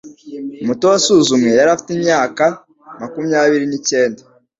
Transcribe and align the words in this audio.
umuto 0.63 0.83
wasuzumwe 0.91 1.49
yari 1.57 1.69
afite 1.75 1.89
imyaka 1.97 2.43
makumyabiri 2.99 3.65
n,icyenda 3.69 4.21